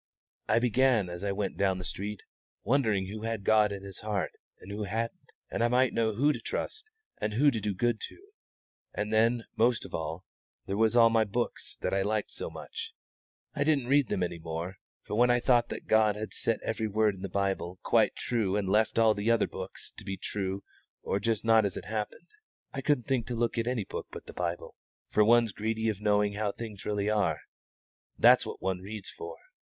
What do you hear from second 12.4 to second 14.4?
much. I didn't read them any